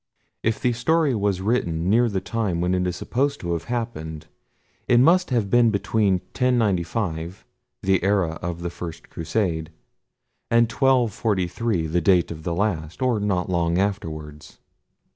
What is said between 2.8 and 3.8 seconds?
is supposed to have